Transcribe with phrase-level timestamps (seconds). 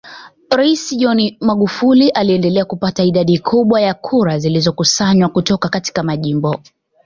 [0.49, 6.61] Rais John Magufuli aliendelea kupata idadi kubwa ya kura zilizokusanywa kutoka katika majimbo